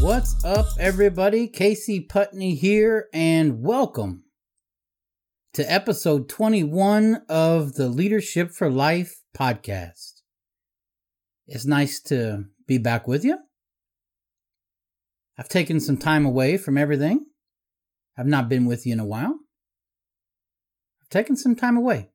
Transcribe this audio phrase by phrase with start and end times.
[0.00, 1.48] What's up, everybody?
[1.48, 4.24] Casey Putney here, and welcome
[5.54, 10.20] to episode 21 of the Leadership for Life podcast.
[11.46, 13.38] It's nice to be back with you.
[15.38, 17.24] I've taken some time away from everything.
[18.18, 19.45] I've not been with you in a while.
[21.10, 22.10] Taken some time away.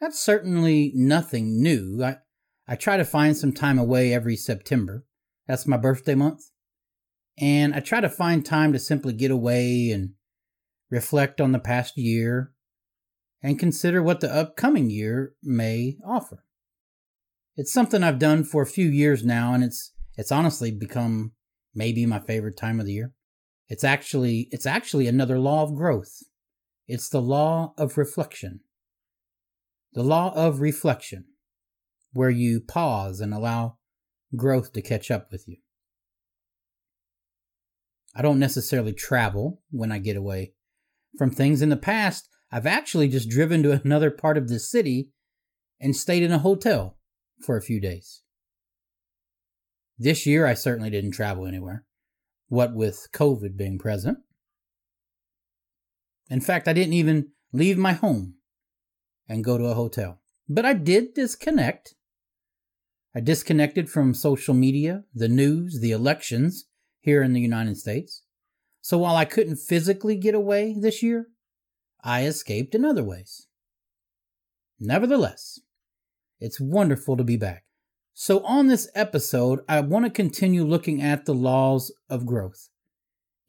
[0.00, 2.02] That's certainly nothing new.
[2.02, 2.16] I,
[2.68, 5.04] I try to find some time away every September
[5.46, 6.50] that's my birthday month.
[7.38, 10.10] And I try to find time to simply get away and
[10.90, 12.52] reflect on the past year
[13.42, 16.44] and consider what the upcoming year may offer.
[17.56, 21.32] It's something I've done for a few years now and it's it's honestly become
[21.74, 23.12] maybe my favorite time of the year.
[23.68, 26.22] It's actually it's actually another law of growth.
[26.86, 28.60] It's the law of reflection.
[29.92, 31.26] The law of reflection
[32.12, 33.78] where you pause and allow
[34.36, 35.56] growth to catch up with you.
[38.14, 40.52] I don't necessarily travel when I get away
[41.18, 41.62] from things.
[41.62, 45.10] In the past, I've actually just driven to another part of the city
[45.80, 46.98] and stayed in a hotel
[47.44, 48.22] for a few days.
[49.98, 51.84] This year, I certainly didn't travel anywhere,
[52.48, 54.18] what with COVID being present.
[56.28, 58.34] In fact, I didn't even leave my home
[59.28, 60.20] and go to a hotel.
[60.48, 61.94] But I did disconnect
[63.14, 66.66] I disconnected from social media, the news, the elections
[67.00, 68.22] here in the United States.
[68.80, 71.28] So while I couldn't physically get away this year,
[72.02, 73.46] I escaped in other ways.
[74.80, 75.60] Nevertheless,
[76.40, 77.64] it's wonderful to be back.
[78.16, 82.68] So, on this episode, I want to continue looking at the laws of growth.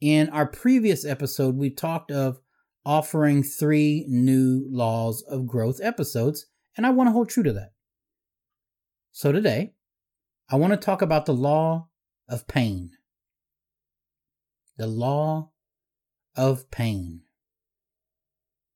[0.00, 2.40] In our previous episode, we talked of
[2.86, 7.72] offering three new laws of growth episodes, and I want to hold true to that.
[9.10, 9.74] So today,
[10.48, 11.88] I want to talk about the law
[12.28, 12.92] of pain.
[14.76, 15.50] The law
[16.36, 17.22] of pain.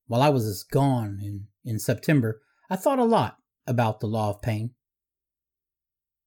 [0.07, 4.41] While I was gone in, in September, I thought a lot about the law of
[4.41, 4.71] pain.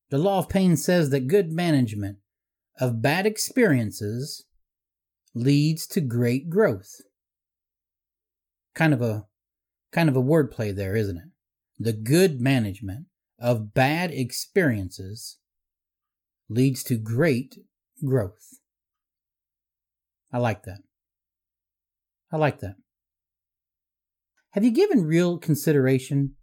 [0.08, 2.18] The law of pain says that good management
[2.80, 4.46] of bad experiences
[5.34, 7.00] leads to great growth.
[8.74, 9.26] Kind of a
[9.92, 11.28] kind of a wordplay there, isn't it?
[11.78, 13.06] The good management
[13.38, 15.38] of bad experiences
[16.48, 17.56] leads to great
[18.04, 18.60] growth.
[20.32, 20.80] I like that.
[22.32, 22.76] I like that.
[24.50, 26.34] Have you given real consideration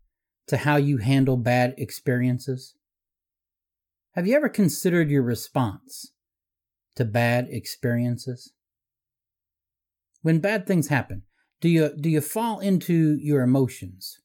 [0.47, 2.75] to how you handle bad experiences?
[4.15, 6.11] Have you ever considered your response
[6.95, 8.53] to bad experiences?
[10.21, 11.23] When bad things happen,
[11.61, 14.19] do you do you fall into your emotions?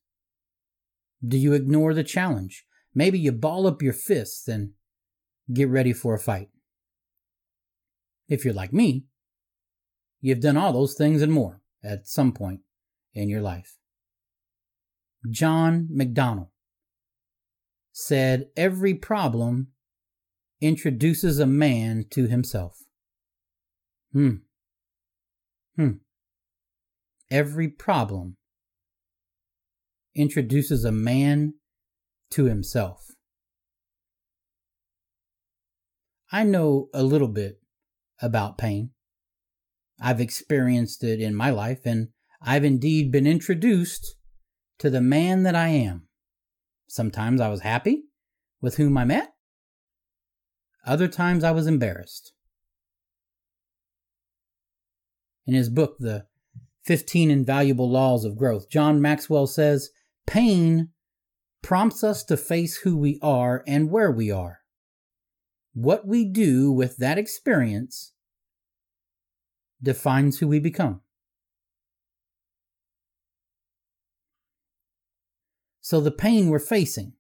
[1.27, 2.65] Do you ignore the challenge?
[2.95, 4.73] Maybe you ball up your fists and
[5.53, 6.49] get ready for a fight.
[8.29, 9.05] If you're like me,
[10.21, 12.61] you've done all those things and more at some point
[13.15, 13.77] in your life.
[15.31, 16.49] John McDonnell
[17.93, 19.69] said, Every problem
[20.61, 22.83] introduces a man to himself.
[24.13, 24.37] Hmm.
[25.77, 25.93] Hmm.
[27.31, 28.37] Every problem
[30.15, 31.55] introduces a man
[32.31, 33.11] to himself.
[36.31, 37.61] I know a little bit
[38.21, 38.91] about pain.
[40.01, 42.09] I've experienced it in my life, and
[42.41, 44.17] I've indeed been introduced
[44.79, 46.09] to the man that I am.
[46.89, 48.05] Sometimes I was happy
[48.61, 49.33] with whom I met,
[50.87, 52.33] other times I was embarrassed.
[55.47, 56.27] In his book, The
[56.87, 59.91] 15 Invaluable Laws of Growth, John Maxwell says,
[60.25, 60.91] Pain
[61.61, 64.61] prompts us to face who we are and where we are.
[65.75, 68.13] What we do with that experience
[69.83, 71.01] defines who we become.
[75.81, 77.15] So the pain we're facing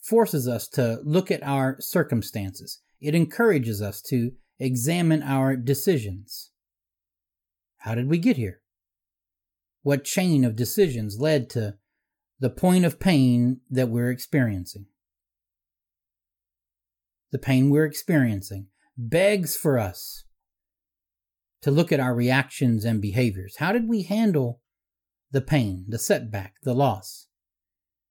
[0.00, 2.80] forces us to look at our circumstances.
[2.98, 6.50] It encourages us to examine our decisions.
[7.78, 8.61] How did we get here?
[9.82, 11.76] What chain of decisions led to
[12.42, 14.86] the point of pain that we're experiencing.
[17.30, 18.66] The pain we're experiencing
[18.98, 20.24] begs for us
[21.62, 23.58] to look at our reactions and behaviors.
[23.58, 24.60] How did we handle
[25.30, 27.28] the pain, the setback, the loss?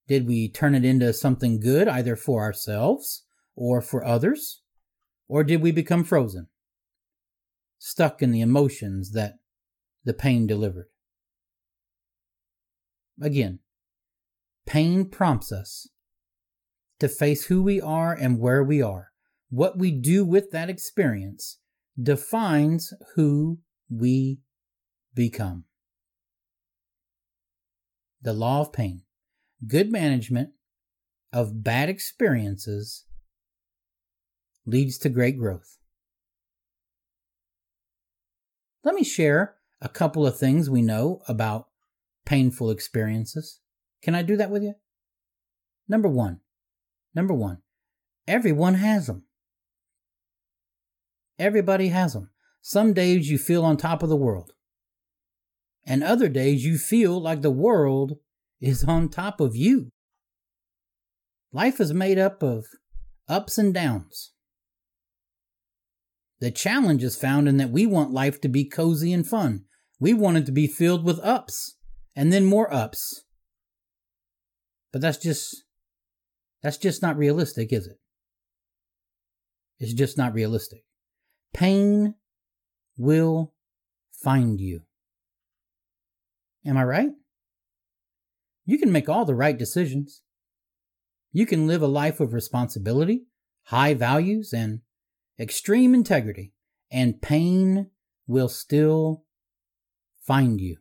[0.07, 3.23] Did we turn it into something good either for ourselves
[3.55, 4.61] or for others?
[5.27, 6.47] Or did we become frozen,
[7.77, 9.39] stuck in the emotions that
[10.05, 10.87] the pain delivered?
[13.21, 13.59] Again,
[14.65, 15.89] pain prompts us
[16.99, 19.11] to face who we are and where we are.
[19.49, 21.57] What we do with that experience
[22.01, 23.59] defines who
[23.89, 24.39] we
[25.13, 25.65] become.
[28.21, 29.03] The law of pain.
[29.67, 30.51] Good management
[31.33, 33.05] of bad experiences
[34.65, 35.77] leads to great growth.
[38.83, 41.67] Let me share a couple of things we know about
[42.25, 43.59] painful experiences.
[44.01, 44.75] Can I do that with you?
[45.87, 46.39] Number one,
[47.13, 47.59] number one,
[48.27, 49.23] everyone has them.
[51.37, 52.29] Everybody has them.
[52.61, 54.53] Some days you feel on top of the world,
[55.85, 58.17] and other days you feel like the world
[58.59, 59.91] is on top of you.
[61.51, 62.65] Life is made up of
[63.27, 64.31] ups and downs.
[66.39, 69.65] The challenge is found in that we want life to be cozy and fun.
[69.99, 71.75] We want it to be filled with ups
[72.15, 73.23] and then more ups.
[74.91, 75.63] But that's just
[76.61, 77.99] that's just not realistic, is it?
[79.79, 80.83] It's just not realistic.
[81.53, 82.15] Pain
[82.97, 83.53] will
[84.11, 84.81] find you.
[86.65, 87.09] Am I right?
[88.65, 90.21] You can make all the right decisions.
[91.31, 93.23] You can live a life of responsibility,
[93.65, 94.81] high values, and
[95.39, 96.53] extreme integrity,
[96.91, 97.89] and pain
[98.27, 99.23] will still
[100.21, 100.77] find you.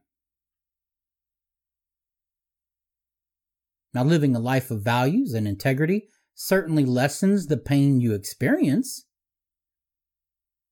[3.92, 9.06] Now, living a life of values and integrity certainly lessens the pain you experience,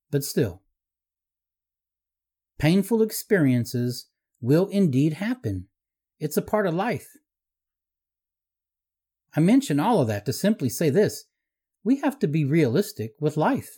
[0.09, 0.63] but still,
[2.57, 4.07] painful experiences
[4.41, 5.67] will indeed happen.
[6.19, 7.09] It's a part of life.
[9.35, 11.25] I mention all of that to simply say this
[11.83, 13.77] we have to be realistic with life.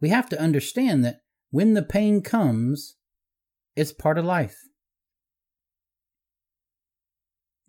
[0.00, 1.20] We have to understand that
[1.50, 2.96] when the pain comes,
[3.74, 4.58] it's part of life.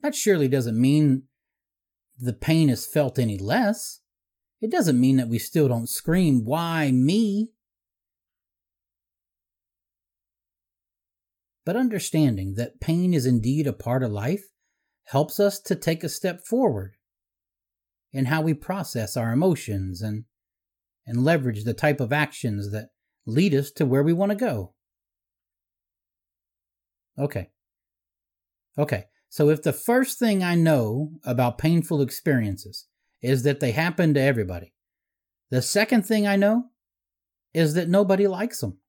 [0.01, 1.23] That surely doesn't mean
[2.17, 4.01] the pain is felt any less.
[4.61, 7.51] It doesn't mean that we still don't scream, Why me?
[11.65, 14.45] But understanding that pain is indeed a part of life
[15.05, 16.95] helps us to take a step forward
[18.13, 20.23] in how we process our emotions and
[21.05, 22.89] and leverage the type of actions that
[23.25, 24.73] lead us to where we want to go.
[27.17, 27.49] Okay.
[28.77, 29.05] Okay.
[29.29, 32.85] So if the first thing I know about painful experiences
[33.21, 34.73] is that they happen to everybody,
[35.49, 36.65] the second thing I know
[37.53, 38.79] is that nobody likes them.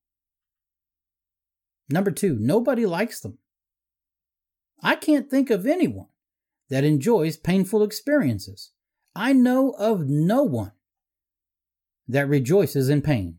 [1.90, 3.38] Number two, nobody likes them.
[4.82, 6.08] I can't think of anyone
[6.68, 8.72] that enjoys painful experiences.
[9.14, 10.72] I know of no one
[12.06, 13.38] that rejoices in pain.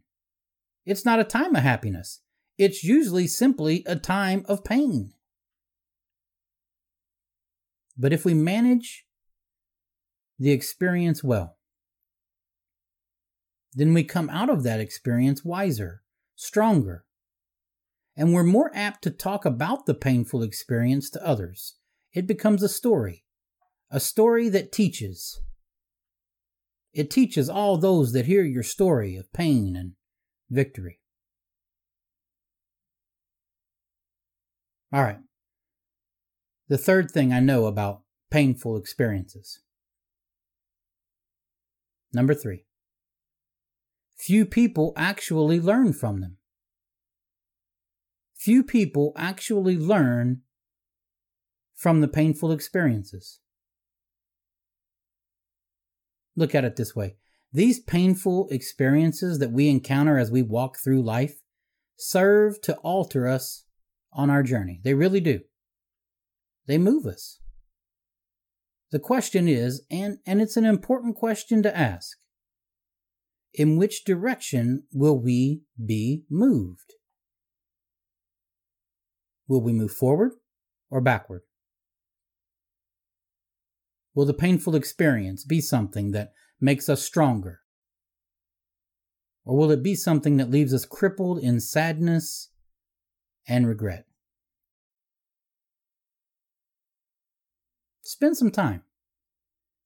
[0.85, 2.21] It's not a time of happiness,
[2.57, 5.13] it's usually simply a time of pain.
[7.99, 9.05] But if we manage
[10.39, 11.57] the experience well,
[13.73, 16.01] then we come out of that experience wiser,
[16.33, 17.03] stronger,
[18.15, 21.75] and we're more apt to talk about the painful experience to others.
[22.13, 23.25] It becomes a story,
[23.91, 25.41] a story that teaches.
[26.93, 29.91] It teaches all those that hear your story of pain and
[30.49, 30.99] victory.
[34.91, 35.19] All right.
[36.69, 39.59] The third thing I know about painful experiences.
[42.13, 42.65] Number three.
[44.17, 46.37] Few people actually learn from them
[48.39, 50.41] few people actually learn
[51.75, 53.39] from the painful experiences.
[56.35, 57.17] Look at it this way
[57.51, 61.41] these painful experiences that we encounter as we walk through life
[61.97, 63.65] serve to alter us
[64.13, 64.79] on our journey.
[64.83, 65.41] They really do.
[66.69, 67.39] They move us.
[68.91, 72.15] The question is, and, and it's an important question to ask
[73.55, 76.93] in which direction will we be moved?
[79.47, 80.33] Will we move forward
[80.91, 81.41] or backward?
[84.13, 87.61] Will the painful experience be something that makes us stronger?
[89.43, 92.51] Or will it be something that leaves us crippled in sadness
[93.47, 94.05] and regret?
[98.09, 98.81] Spend some time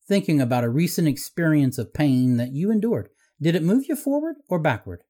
[0.07, 3.09] thinking about a recent experience of pain that you endured.
[3.41, 5.03] Did it move you forward or backward?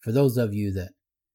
[0.00, 0.90] For those of you that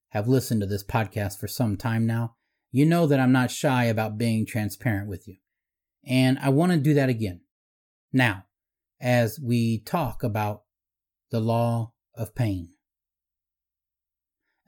[0.09, 2.35] have listened to this podcast for some time now,
[2.73, 5.37] you know that I'm not shy about being transparent with you.
[6.05, 7.39] And I want to do that again.
[8.11, 8.47] Now,
[8.99, 10.63] as we talk about
[11.31, 12.71] the law of pain.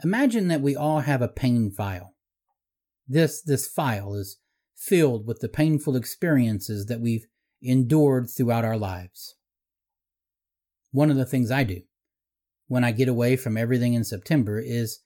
[0.06, 2.16] Imagine that we all have a pain file.
[3.12, 4.38] This, this file is
[4.74, 7.28] filled with the painful experiences that we've
[7.62, 9.36] endured throughout our lives.
[10.92, 11.82] One of the things I do
[12.70, 15.00] when I get away from everything in September is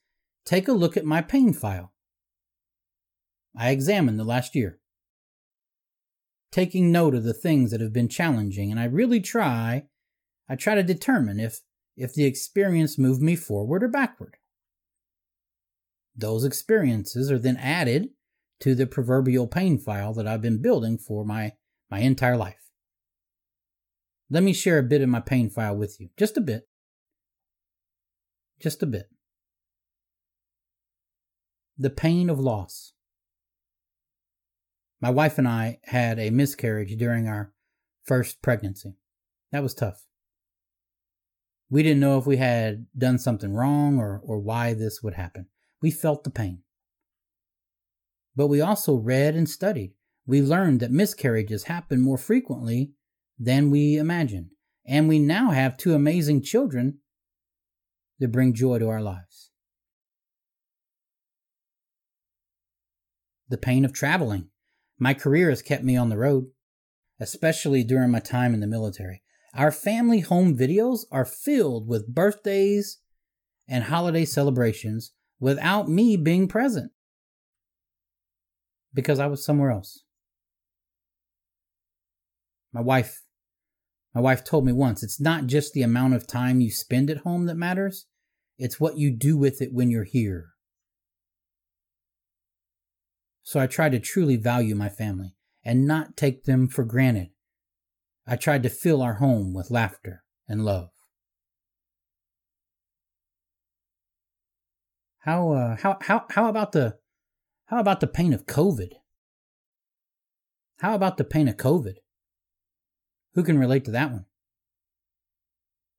[0.44, 1.94] take a look at my pain file.
[3.58, 4.78] I examine the last year,
[6.52, 9.86] taking note of the things that have been challenging, and I really try,
[10.48, 11.58] I try to determine if,
[11.96, 14.36] if the experience moved me forward or backward.
[16.16, 18.08] Those experiences are then added
[18.60, 21.52] to the proverbial pain file that I've been building for my,
[21.90, 22.70] my entire life.
[24.30, 26.08] Let me share a bit of my pain file with you.
[26.18, 26.68] Just a bit.
[28.60, 29.08] Just a bit.
[31.78, 32.94] The pain of loss.
[35.00, 37.52] My wife and I had a miscarriage during our
[38.04, 38.94] first pregnancy.
[39.52, 40.06] That was tough.
[41.68, 45.48] We didn't know if we had done something wrong or, or why this would happen.
[45.82, 46.62] We felt the pain.
[48.34, 49.92] But we also read and studied.
[50.26, 52.92] We learned that miscarriages happen more frequently
[53.38, 54.50] than we imagined.
[54.86, 56.98] And we now have two amazing children
[58.18, 59.50] that bring joy to our lives.
[63.48, 64.48] The pain of traveling.
[64.98, 66.46] My career has kept me on the road,
[67.20, 69.22] especially during my time in the military.
[69.54, 72.98] Our family home videos are filled with birthdays
[73.68, 76.92] and holiday celebrations without me being present
[78.94, 80.02] because I was somewhere else.
[82.72, 83.22] My wife
[84.16, 87.18] my wife told me once, it's not just the amount of time you spend at
[87.18, 88.06] home that matters,
[88.56, 90.52] it's what you do with it when you're here.
[93.42, 97.28] So I tried to truly value my family and not take them for granted.
[98.26, 100.88] I tried to fill our home with laughter and love.
[105.26, 106.98] How uh, how how how about the
[107.66, 108.92] how about the pain of COVID?
[110.78, 111.94] How about the pain of COVID?
[113.34, 114.26] Who can relate to that one?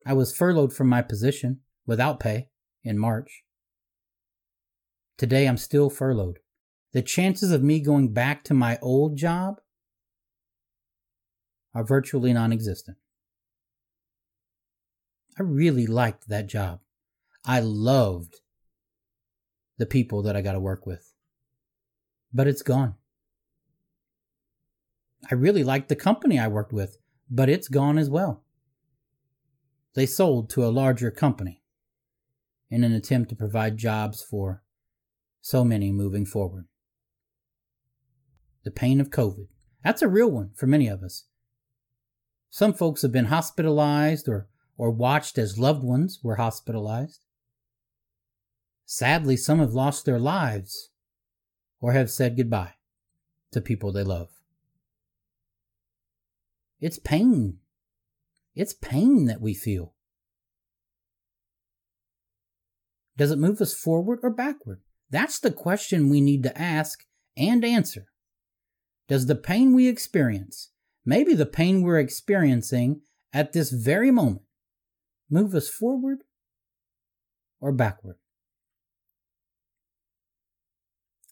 [0.05, 2.47] I was furloughed from my position without pay
[2.85, 3.43] in March.
[5.17, 6.39] Today I'm still furloughed.
[6.93, 9.59] The chances of me going back to my old job
[11.75, 12.95] are virtually non existent.
[15.37, 16.79] I really liked that job.
[17.45, 18.37] I loved
[19.77, 21.13] the people that I got to work with.
[22.33, 22.95] But it's gone.
[25.29, 26.97] I really liked the company I worked with,
[27.29, 28.43] but it's gone as well.
[29.93, 31.63] They sold to a larger company
[32.69, 34.63] in an attempt to provide jobs for
[35.41, 36.65] so many moving forward.
[38.63, 39.47] The pain of COVID.
[39.83, 41.25] That's a real one for many of us.
[42.49, 47.21] Some folks have been hospitalized or, or watched as loved ones were hospitalized.
[48.89, 50.91] Sadly, some have lost their lives
[51.81, 52.75] or have said goodbye
[53.51, 54.29] to people they love.
[56.79, 57.57] It's pain.
[58.55, 59.93] It's pain that we feel.
[63.17, 64.79] Does it move us forward or backward?
[65.09, 67.03] That's the question we need to ask
[67.35, 68.05] and answer.
[69.09, 70.71] Does the pain we experience,
[71.05, 73.01] maybe the pain we're experiencing
[73.33, 74.43] at this very moment,
[75.29, 76.19] move us forward
[77.59, 78.15] or backward?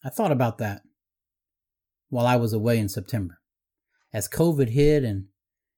[0.06, 0.84] I thought about that
[2.10, 3.40] while I was away in September.
[4.14, 5.26] As COVID hit and,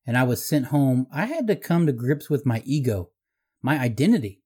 [0.06, 3.12] and I was sent home, I had to come to grips with my ego,
[3.62, 4.42] my identity.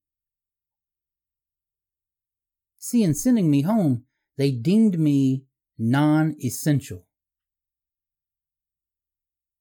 [2.77, 4.05] See, in sending me home,
[4.37, 5.45] they deemed me
[5.79, 7.07] non essential.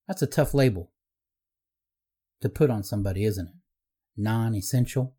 [0.07, 0.93] That's a tough label
[2.43, 3.55] to put on somebody, isn't it?
[4.19, 5.15] Non essential.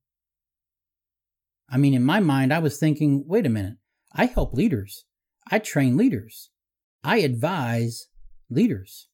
[1.67, 3.77] I mean, in my mind, I was thinking, wait a minute.
[4.13, 5.05] I help leaders.
[5.49, 6.49] I train leaders.
[7.03, 8.07] I advise
[8.49, 9.07] leaders.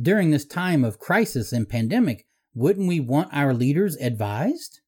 [0.00, 4.80] During this time of crisis and pandemic, wouldn't we want our leaders advised?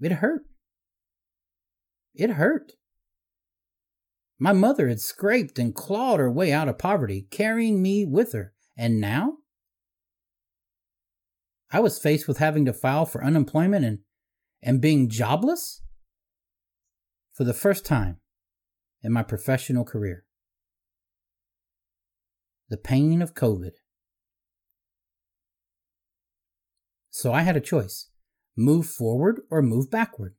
[0.00, 0.42] It hurt.
[2.14, 2.72] It hurt.
[4.38, 8.52] My mother had scraped and clawed her way out of poverty, carrying me with her.
[8.76, 9.38] And now?
[11.70, 14.00] I was faced with having to file for unemployment and
[14.64, 15.82] and being jobless
[17.32, 18.16] for the first time
[19.02, 20.24] in my professional career.
[22.70, 23.72] The pain of COVID.
[27.10, 28.08] So I had a choice
[28.56, 30.34] move forward or move backward.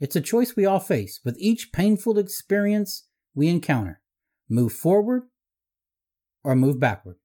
[0.00, 4.00] It's a choice we all face with each painful experience we encounter
[4.48, 5.24] move forward
[6.42, 7.16] or move backward.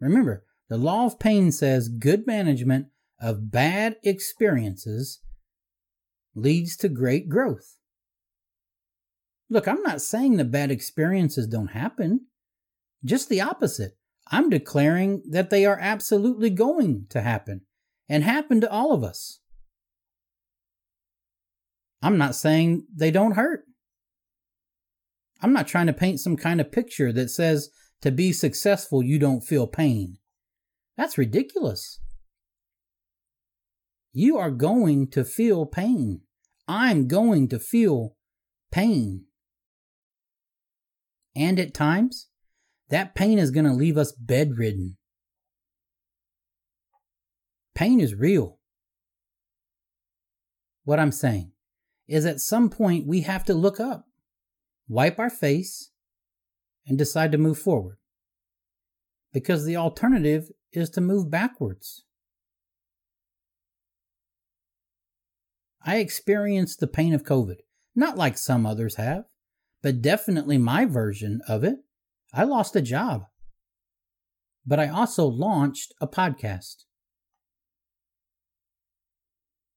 [0.00, 2.88] Remember, the law of pain says good management
[3.20, 5.20] of bad experiences
[6.34, 7.76] leads to great growth.
[9.50, 12.26] Look, I'm not saying the bad experiences don't happen.
[13.04, 13.96] Just the opposite.
[14.30, 17.62] I'm declaring that they are absolutely going to happen
[18.08, 19.40] and happen to all of us.
[22.02, 23.64] I'm not saying they don't hurt.
[25.40, 27.70] I'm not trying to paint some kind of picture that says
[28.02, 30.18] to be successful, you don't feel pain.
[30.96, 32.00] That's ridiculous.
[34.20, 36.22] You are going to feel pain.
[36.66, 38.16] I'm going to feel
[38.72, 39.26] pain.
[41.36, 42.26] And at times,
[42.88, 44.96] that pain is going to leave us bedridden.
[47.76, 48.58] Pain is real.
[50.82, 51.52] What I'm saying
[52.08, 54.06] is at some point we have to look up,
[54.88, 55.92] wipe our face,
[56.88, 57.98] and decide to move forward.
[59.32, 62.02] Because the alternative is to move backwards.
[65.88, 67.60] I experienced the pain of COVID,
[67.96, 69.24] not like some others have,
[69.80, 71.76] but definitely my version of it.
[72.30, 73.24] I lost a job.
[74.66, 76.84] But I also launched a podcast.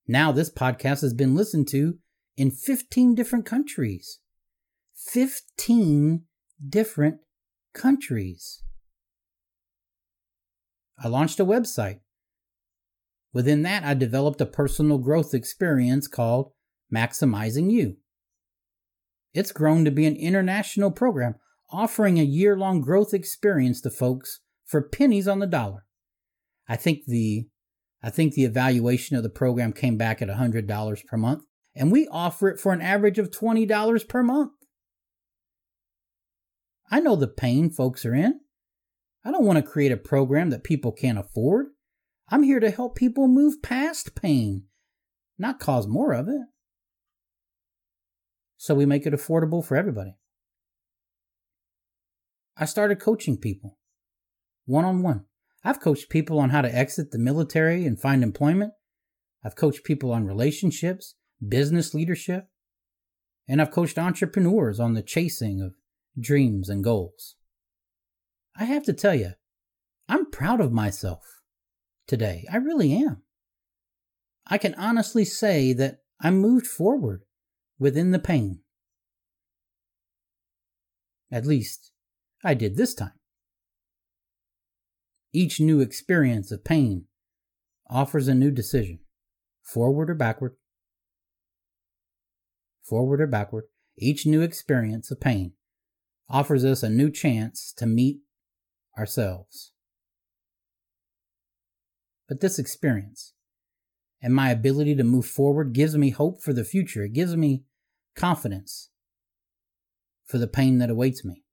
[0.06, 1.96] Now, this podcast has been listened to
[2.36, 4.18] in 15 different countries.
[4.94, 6.24] 15
[6.68, 7.20] different
[7.72, 8.62] countries.
[11.02, 12.00] I launched a website.
[13.32, 16.52] Within that, I developed a personal growth experience called
[16.94, 17.96] Maximizing You.
[19.32, 21.36] It's grown to be an international program
[21.70, 25.86] offering a year long growth experience to folks for pennies on the dollar.
[26.68, 27.48] I think the
[28.02, 32.08] I think the evaluation of the program came back at $100 per month, and we
[32.08, 34.50] offer it for an average of $20 per month.
[36.90, 38.40] I know the pain folks are in.
[39.24, 41.66] I don't want to create a program that people can't afford.
[42.32, 44.62] I'm here to help people move past pain,
[45.38, 46.40] not cause more of it.
[48.56, 50.16] So we make it affordable for everybody.
[52.56, 53.76] I started coaching people
[54.64, 55.26] one on one.
[55.62, 58.72] I've coached people on how to exit the military and find employment.
[59.44, 62.48] I've coached people on relationships, business leadership,
[63.46, 65.74] and I've coached entrepreneurs on the chasing of
[66.18, 67.36] dreams and goals.
[68.56, 69.32] I have to tell you,
[70.08, 71.31] I'm proud of myself
[72.12, 72.44] today.
[72.52, 73.22] I really am.
[74.46, 77.22] I can honestly say that I moved forward
[77.78, 78.60] within the pain.
[81.30, 81.90] At least
[82.44, 83.18] I did this time.
[85.32, 87.06] Each new experience of pain
[87.88, 88.98] offers a new decision
[89.62, 90.56] forward or backward.
[92.82, 93.64] Forward or backward.
[93.96, 95.52] Each new experience of pain
[96.28, 98.18] offers us a new chance to meet
[98.98, 99.71] ourselves.
[102.32, 103.34] But this experience
[104.22, 107.04] and my ability to move forward gives me hope for the future.
[107.04, 107.64] It gives me
[108.16, 108.88] confidence
[110.24, 111.44] for the pain that awaits me.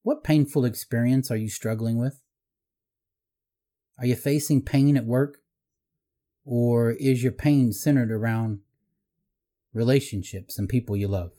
[0.00, 2.22] What painful experience are you struggling with?
[3.98, 5.40] Are you facing pain at work?
[6.46, 8.60] Or is your pain centered around
[9.74, 11.32] relationships and people you love?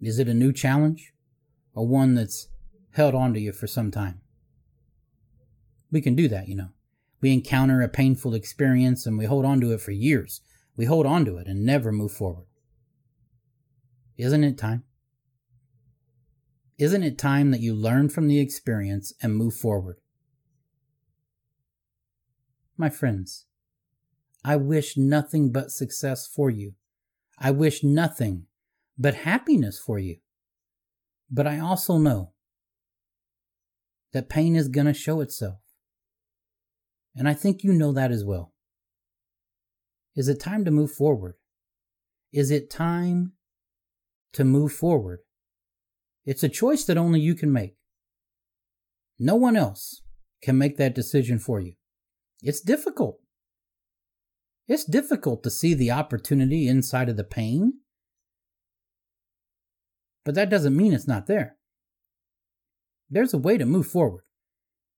[0.00, 1.12] Is it a new challenge
[1.72, 2.48] or one that's
[2.94, 4.21] held on to you for some time?
[5.92, 6.70] We can do that, you know.
[7.20, 10.40] We encounter a painful experience and we hold on to it for years.
[10.76, 12.46] We hold on to it and never move forward.
[14.16, 14.84] Isn't it time?
[16.78, 19.98] Isn't it time that you learn from the experience and move forward?
[22.76, 23.44] My friends,
[24.44, 26.72] I wish nothing but success for you.
[27.38, 28.46] I wish nothing
[28.98, 30.16] but happiness for you.
[31.30, 32.32] But I also know
[34.12, 35.60] that pain is going to show itself.
[37.14, 38.52] And I think you know that as well.
[40.16, 41.34] Is it time to move forward?
[42.32, 43.32] Is it time
[44.32, 45.20] to move forward?
[46.24, 47.74] It's a choice that only you can make.
[49.18, 50.02] No one else
[50.42, 51.74] can make that decision for you.
[52.42, 53.18] It's difficult.
[54.66, 57.74] It's difficult to see the opportunity inside of the pain,
[60.24, 61.56] but that doesn't mean it's not there.
[63.10, 64.24] There's a way to move forward.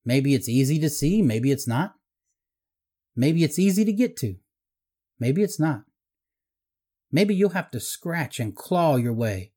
[0.05, 1.94] Maybe it's easy to see, maybe it's not.
[3.15, 4.35] Maybe it's easy to get to,
[5.19, 5.83] maybe it's not.
[7.11, 9.53] Maybe you'll have to scratch and claw your way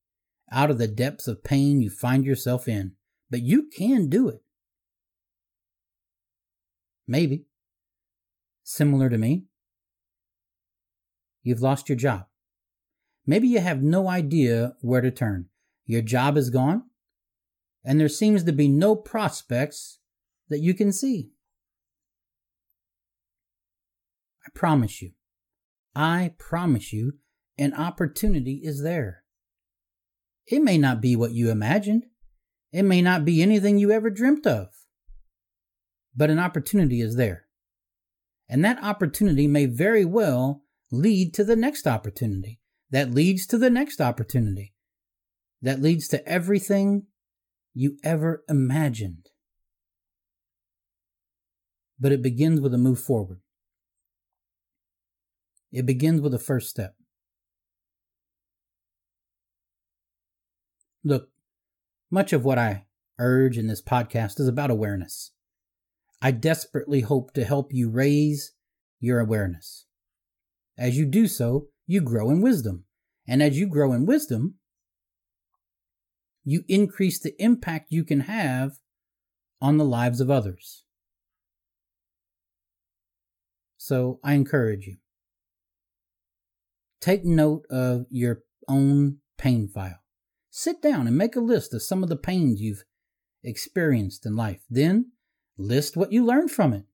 [0.52, 2.92] out of the depths of pain you find yourself in,
[3.30, 4.42] but you can do it.
[7.06, 7.46] Maybe.
[8.62, 9.46] Similar to me.
[11.42, 12.26] You've lost your job.
[13.26, 15.46] Maybe you have no idea where to turn.
[15.84, 16.84] Your job is gone,
[17.84, 19.98] and there seems to be no prospects
[20.48, 21.30] that you can see.
[24.54, 25.12] Promise you,
[25.94, 27.14] I promise you,
[27.56, 29.24] an opportunity is there.
[30.46, 32.04] It may not be what you imagined.
[32.72, 34.68] It may not be anything you ever dreamt of.
[36.14, 37.46] But an opportunity is there.
[38.48, 42.60] And that opportunity may very well lead to the next opportunity.
[42.90, 44.74] That leads to the next opportunity.
[45.60, 47.06] That leads to everything
[47.74, 49.28] you ever imagined.
[52.00, 53.40] But it begins with a move forward.
[55.72, 56.94] It begins with the first step.
[61.04, 61.28] Look,
[62.10, 62.86] much of what I
[63.18, 65.32] urge in this podcast is about awareness.
[66.20, 68.52] I desperately hope to help you raise
[68.98, 69.86] your awareness.
[70.76, 72.84] As you do so, you grow in wisdom.
[73.26, 74.54] And as you grow in wisdom,
[76.44, 78.78] you increase the impact you can have
[79.60, 80.84] on the lives of others.
[83.76, 84.96] So I encourage you.
[87.00, 90.00] Take note of your own pain file.
[90.50, 92.84] Sit down and make a list of some of the pains you've
[93.42, 94.60] experienced in life.
[94.68, 95.12] Then
[95.56, 96.84] list what you learned from it.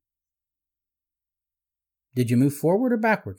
[2.15, 3.39] Did you move forward or backward?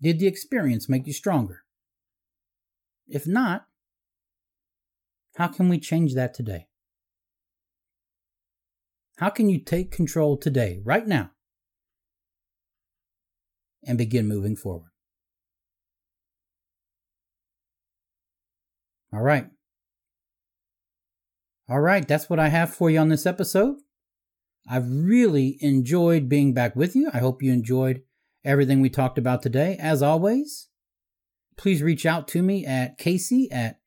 [0.00, 1.64] Did the experience make you stronger?
[3.08, 3.66] If not,
[5.36, 6.68] how can we change that today?
[9.16, 11.31] How can you take control today, right now,
[13.84, 14.90] and begin moving forward?
[19.12, 19.46] All right.
[21.68, 23.76] All right, that's what I have for you on this episode.
[24.68, 27.10] I've really enjoyed being back with you.
[27.12, 28.02] I hope you enjoyed
[28.44, 29.76] everything we talked about today.
[29.78, 30.68] As always,
[31.56, 33.80] please reach out to me at Casey at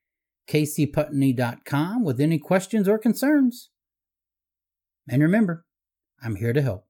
[0.47, 3.69] caseyputney.com with any questions or concerns.
[5.10, 5.65] And remember,
[6.23, 6.86] I'm here to help.